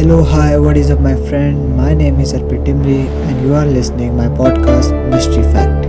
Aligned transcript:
Hello, 0.00 0.24
hi, 0.24 0.58
what 0.58 0.78
is 0.78 0.90
up, 0.90 1.00
my 1.00 1.14
friend? 1.28 1.76
My 1.76 1.92
name 1.92 2.20
is 2.20 2.32
Arpit 2.32 2.64
Dimri, 2.64 3.00
and 3.28 3.42
you 3.42 3.52
are 3.54 3.66
listening 3.66 4.16
my 4.16 4.28
podcast 4.28 4.94
Mystery 5.10 5.42
Fact. 5.52 5.84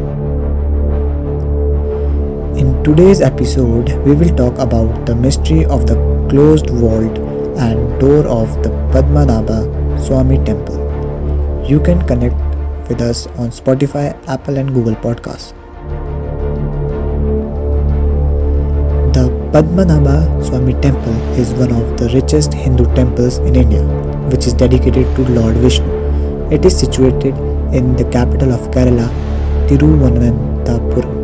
In 2.59 2.83
today's 2.83 3.21
episode, 3.21 3.93
we 4.05 4.13
will 4.13 4.35
talk 4.35 4.57
about 4.57 5.05
the 5.05 5.15
mystery 5.15 5.63
of 5.63 5.87
the 5.87 5.95
closed 6.29 6.71
vault 6.71 7.19
and 7.67 8.01
door 8.01 8.27
of 8.27 8.51
the 8.63 8.69
Padmanabha 8.91 9.61
Swami 10.05 10.43
Temple. 10.43 10.75
You 11.65 11.79
can 11.79 12.05
connect 12.05 12.35
with 12.89 12.99
us 12.99 13.27
on 13.39 13.47
Spotify, 13.61 14.11
Apple, 14.27 14.57
and 14.57 14.73
Google 14.73 14.95
Podcasts. 14.95 15.60
Padmanabha 19.53 20.45
Swami 20.45 20.73
Temple 20.75 21.15
is 21.37 21.49
one 21.55 21.73
of 21.73 21.97
the 21.97 22.07
richest 22.13 22.53
Hindu 22.53 22.85
temples 22.95 23.39
in 23.39 23.57
India, 23.57 23.83
which 24.31 24.47
is 24.47 24.53
dedicated 24.53 25.13
to 25.17 25.23
Lord 25.23 25.57
Vishnu. 25.57 25.89
It 26.49 26.63
is 26.63 26.79
situated 26.79 27.35
in 27.73 27.97
the 27.97 28.05
capital 28.11 28.53
of 28.53 28.71
Kerala, 28.71 29.09
Tiruvananthapuram. 29.67 31.19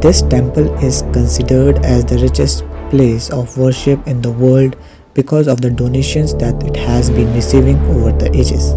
This 0.00 0.22
temple 0.22 0.72
is 0.84 1.02
considered 1.12 1.84
as 1.84 2.04
the 2.04 2.18
richest 2.18 2.64
place 2.90 3.28
of 3.30 3.58
worship 3.58 4.06
in 4.06 4.22
the 4.22 4.30
world 4.30 4.76
because 5.14 5.48
of 5.48 5.60
the 5.60 5.70
donations 5.70 6.32
that 6.34 6.62
it 6.62 6.76
has 6.76 7.10
been 7.10 7.34
receiving 7.34 7.78
over 7.86 8.12
the 8.12 8.30
ages. 8.36 8.74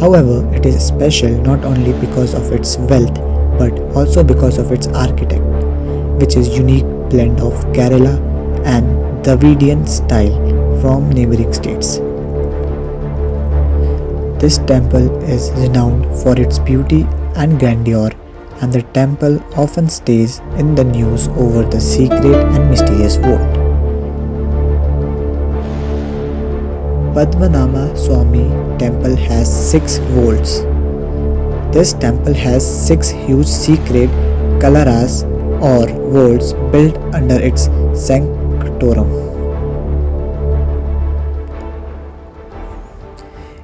However, 0.00 0.50
it 0.54 0.64
is 0.64 0.82
special 0.86 1.36
not 1.42 1.66
only 1.66 1.92
because 2.00 2.32
of 2.32 2.50
its 2.50 2.78
wealth 2.78 3.14
but 3.58 3.78
also 3.94 4.24
because 4.24 4.56
of 4.56 4.72
its 4.72 4.86
architect, 4.86 5.42
which 6.20 6.36
is 6.36 6.48
unique 6.56 6.86
blend 7.10 7.40
of 7.40 7.54
Kerala 7.76 8.16
and 8.64 9.24
Dravidian 9.24 9.86
style 9.86 10.36
from 10.80 11.10
neighboring 11.10 11.52
states. 11.52 11.98
This 14.40 14.58
temple 14.58 15.06
is 15.24 15.50
renowned 15.52 16.04
for 16.22 16.38
its 16.40 16.58
beauty 16.58 17.06
and 17.34 17.58
grandeur 17.58 18.10
and 18.60 18.72
the 18.72 18.82
temple 18.98 19.38
often 19.56 19.88
stays 19.88 20.38
in 20.56 20.74
the 20.74 20.84
news 20.84 21.28
over 21.28 21.62
the 21.64 21.80
secret 21.80 22.34
and 22.34 22.70
mysterious 22.70 23.16
vault. 23.16 23.58
Padmanabha 27.14 27.96
Swami 27.98 28.46
temple 28.78 29.16
has 29.16 29.50
six 29.70 29.98
vaults. 30.14 30.60
This 31.72 31.92
temple 31.92 32.34
has 32.34 32.62
six 32.62 33.08
huge 33.10 33.46
secret 33.46 34.08
kalaras 34.62 35.27
or 35.60 35.86
vaults 35.86 36.52
built 36.72 36.96
under 37.14 37.40
its 37.40 37.64
sanctorum. 37.94 39.28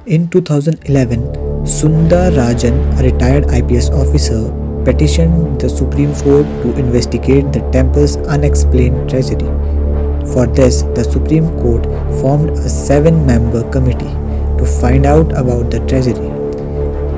In 0.05 0.27
2011, 0.29 1.21
Sundar 1.65 2.31
Rajan, 2.31 2.75
a 2.99 3.03
retired 3.03 3.45
IPS 3.49 3.89
officer, 3.89 4.51
petitioned 4.85 5.59
the 5.59 5.67
Supreme 5.67 6.13
Court 6.17 6.45
to 6.61 6.75
investigate 6.77 7.51
the 7.51 7.61
temple's 7.71 8.17
unexplained 8.17 9.09
tragedy. 9.09 9.49
For 10.31 10.45
this, 10.45 10.83
the 10.93 11.03
Supreme 11.03 11.49
Court 11.59 11.85
formed 12.21 12.51
a 12.51 12.69
seven 12.69 13.25
member 13.25 13.67
committee 13.71 14.13
to 14.59 14.65
find 14.79 15.07
out 15.07 15.31
about 15.31 15.71
the 15.71 15.79
tragedy. 15.87 16.29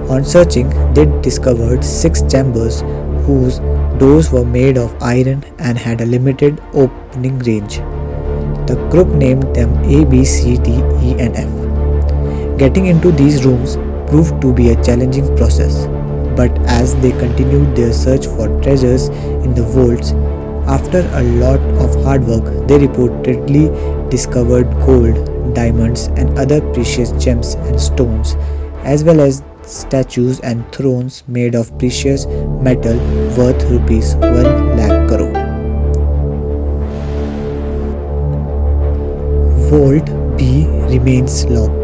On 0.09 0.23
searching, 0.23 0.69
they 0.94 1.06
discovered 1.22 1.84
six 1.84 2.22
chambers 2.22 2.81
whose 3.25 3.59
doors 4.00 4.31
were 4.31 4.45
made 4.45 4.78
of 4.78 4.95
iron 5.02 5.44
and 5.59 5.78
had 5.78 6.02
a 6.02 6.06
limited 6.06 6.62
opening 6.73 7.40
range. 7.40 7.78
The 8.67 8.76
group 8.92 9.08
named 9.08 9.56
them 9.56 9.73
A, 9.86 10.06
B, 10.06 10.23
C, 10.26 10.58
D, 10.58 10.72
E, 11.02 11.16
and 11.20 11.36
F. 11.36 12.58
Getting 12.58 12.88
into 12.88 13.12
these 13.12 13.45
rooms 13.45 13.78
proved 14.09 14.42
to 14.42 14.53
be 14.53 14.70
a 14.70 14.84
challenging 14.84 15.36
process, 15.38 15.88
but 16.36 16.52
as 16.68 16.96
they 16.97 17.12
continued 17.12 17.75
their 17.75 17.94
search 17.94 18.25
for 18.28 18.47
treasures 18.62 19.08
in 19.08 19.53
the 19.53 19.63
vaults, 19.63 20.12
after 20.68 21.00
a 21.14 21.24
lot 21.24 21.59
of 21.81 22.03
hard 22.03 22.25
work, 22.28 22.46
they 22.68 22.78
reportedly 22.78 24.09
discovered 24.09 24.69
gold, 24.85 25.53
diamonds, 25.56 26.08
and 26.18 26.38
other 26.38 26.62
precious 26.74 27.12
gems 27.24 27.56
and 27.56 27.79
stones, 27.79 28.35
as 28.84 29.03
well 29.03 29.22
as 29.22 29.44
statues 29.67 30.39
and 30.39 30.72
thrones 30.72 31.23
made 31.28 31.55
of 31.55 31.78
precious 31.78 32.25
metal 32.67 32.97
worth 33.38 33.63
rupees 33.69 34.16
1 34.16 34.78
lakh 34.78 35.07
crore. 35.09 35.33
Vault 39.69 40.38
B 40.38 40.66
remains 40.94 41.45
locked. 41.45 41.75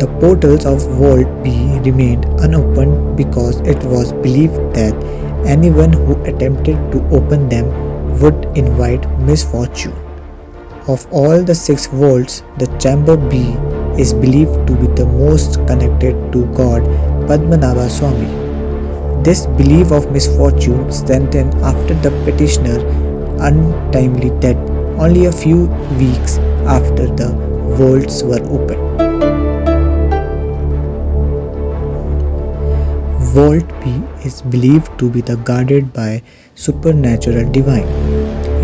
The 0.00 0.08
portals 0.20 0.66
of 0.66 0.82
Vault 0.98 1.28
B 1.44 1.78
remained 1.84 2.24
unopened 2.40 3.16
because 3.16 3.60
it 3.60 3.82
was 3.84 4.12
believed 4.12 4.74
that 4.74 4.94
anyone 5.46 5.92
who 5.92 6.20
attempted 6.24 6.76
to 6.92 7.02
open 7.10 7.48
them 7.48 7.66
would 8.20 8.44
invite 8.56 9.08
misfortune. 9.20 9.94
Of 10.88 11.06
all 11.12 11.42
the 11.42 11.54
six 11.54 11.86
vaults, 11.86 12.42
the 12.58 12.66
chamber 12.78 13.16
B 13.16 13.56
is 13.98 14.12
believed 14.14 14.66
to 14.66 14.74
be 14.80 14.86
the 15.00 15.06
most 15.06 15.56
connected 15.66 16.14
to 16.32 16.46
God 16.54 16.82
Padmanabha 17.28 17.90
Swami. 17.90 18.28
This 19.22 19.46
belief 19.60 19.90
of 19.90 20.10
misfortune 20.12 20.92
strengthened 20.92 21.54
after 21.56 21.94
the 21.94 22.10
petitioner 22.24 22.78
untimely 23.48 24.30
death 24.40 24.56
only 25.06 25.26
a 25.26 25.32
few 25.32 25.66
weeks 26.02 26.38
after 26.76 27.06
the 27.06 27.28
vaults 27.80 28.22
were 28.22 28.42
opened. 28.58 28.84
Vault 33.34 33.74
B 33.84 34.02
is 34.24 34.42
believed 34.42 34.98
to 34.98 35.10
be 35.10 35.20
the 35.20 35.36
guarded 35.36 35.92
by 35.92 36.22
supernatural 36.54 37.50
divine. 37.52 37.88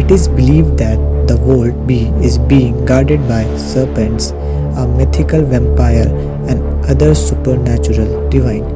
It 0.00 0.10
is 0.10 0.26
believed 0.26 0.78
that 0.78 1.13
the 1.26 1.36
Vault 1.36 1.86
B 1.86 2.12
is 2.22 2.38
being 2.38 2.84
guarded 2.84 3.26
by 3.28 3.44
serpents, 3.56 4.30
a 4.76 4.86
mythical 4.86 5.42
vampire, 5.42 6.08
and 6.48 6.62
other 6.86 7.14
supernatural 7.14 8.28
divine. 8.28 8.66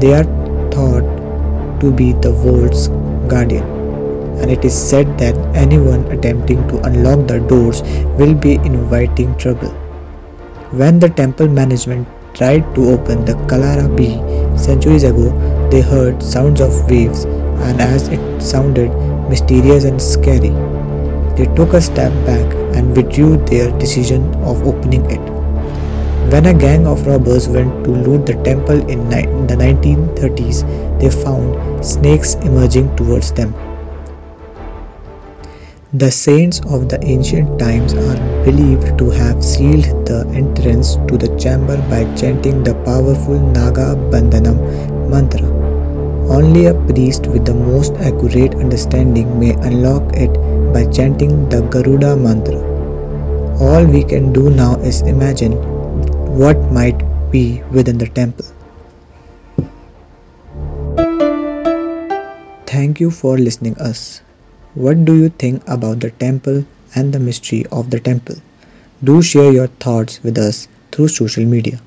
They 0.00 0.14
are 0.14 0.24
thought 0.70 1.80
to 1.80 1.92
be 1.92 2.12
the 2.12 2.32
Vault's 2.32 2.88
guardian, 3.28 3.64
and 4.40 4.50
it 4.50 4.64
is 4.64 4.74
said 4.74 5.18
that 5.18 5.36
anyone 5.54 6.06
attempting 6.12 6.66
to 6.68 6.80
unlock 6.82 7.26
the 7.26 7.40
doors 7.40 7.82
will 8.18 8.34
be 8.34 8.54
inviting 8.54 9.36
trouble. 9.36 9.70
When 10.70 10.98
the 10.98 11.08
temple 11.08 11.48
management 11.48 12.06
tried 12.34 12.74
to 12.74 12.90
open 12.90 13.24
the 13.24 13.34
Kalara 13.50 13.88
B 13.96 14.16
centuries 14.56 15.02
ago, 15.02 15.30
they 15.70 15.80
heard 15.80 16.22
sounds 16.22 16.60
of 16.60 16.90
waves, 16.90 17.24
and 17.24 17.80
as 17.80 18.08
it 18.08 18.40
sounded 18.40 18.90
mysterious 19.28 19.84
and 19.84 20.00
scary, 20.00 20.52
they 21.38 21.46
took 21.54 21.72
a 21.72 21.80
step 21.80 22.12
back 22.26 22.54
and 22.76 22.96
withdrew 22.96 23.36
their 23.46 23.70
decision 23.78 24.22
of 24.42 24.66
opening 24.66 25.08
it. 25.08 25.20
When 26.32 26.46
a 26.46 26.52
gang 26.52 26.84
of 26.86 27.06
robbers 27.06 27.48
went 27.48 27.84
to 27.84 27.90
loot 27.90 28.26
the 28.26 28.34
temple 28.42 28.86
in 28.90 29.08
the 29.08 29.54
1930s, 29.54 30.58
they 31.00 31.10
found 31.10 31.84
snakes 31.84 32.34
emerging 32.34 32.94
towards 32.96 33.32
them. 33.32 33.54
The 35.94 36.10
saints 36.10 36.60
of 36.68 36.90
the 36.90 36.98
ancient 37.02 37.58
times 37.58 37.94
are 37.94 38.44
believed 38.44 38.98
to 38.98 39.08
have 39.10 39.42
sealed 39.42 39.86
the 40.06 40.26
entrance 40.34 40.96
to 41.06 41.16
the 41.16 41.34
chamber 41.38 41.78
by 41.88 42.04
chanting 42.14 42.62
the 42.62 42.74
powerful 42.84 43.38
Naga 43.38 43.94
Bandhanam 44.10 44.58
mantra. 45.08 45.48
Only 46.28 46.66
a 46.66 46.74
priest 46.74 47.26
with 47.26 47.46
the 47.46 47.54
most 47.54 47.94
accurate 47.94 48.54
understanding 48.56 49.40
may 49.40 49.52
unlock 49.52 50.02
it 50.12 50.36
by 50.72 50.84
chanting 50.86 51.48
the 51.48 51.62
Garuda 51.62 52.16
mantra. 52.16 52.58
All 53.60 53.84
we 53.84 54.04
can 54.04 54.32
do 54.32 54.50
now 54.50 54.76
is 54.80 55.02
imagine 55.02 55.52
what 56.38 56.56
might 56.72 57.02
be 57.30 57.62
within 57.70 57.98
the 57.98 58.08
temple. 58.08 58.46
Thank 62.66 63.00
you 63.00 63.10
for 63.10 63.38
listening 63.38 63.76
us. 63.78 64.20
What 64.74 65.04
do 65.04 65.14
you 65.16 65.30
think 65.30 65.62
about 65.66 66.00
the 66.00 66.10
temple 66.10 66.64
and 66.94 67.12
the 67.12 67.18
mystery 67.18 67.64
of 67.72 67.90
the 67.90 67.98
temple? 67.98 68.36
Do 69.02 69.22
share 69.22 69.52
your 69.52 69.68
thoughts 69.84 70.22
with 70.22 70.38
us 70.38 70.68
through 70.92 71.08
social 71.08 71.44
media. 71.44 71.80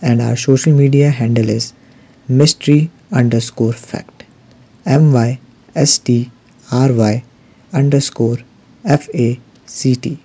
And 0.00 0.22
our 0.22 0.36
social 0.36 0.72
media 0.72 1.10
handle 1.10 1.48
is 1.48 1.72
mystery 2.28 2.90
underscore 3.10 3.72
fact. 3.72 4.24
M 4.86 5.12
Y 5.12 5.40
S 5.74 5.98
T 5.98 6.30
R 6.70 6.92
Y 6.92 7.24
underscore 7.72 8.38
F 8.84 9.08
A 9.14 9.40
C 9.66 9.94
T. 9.96 10.18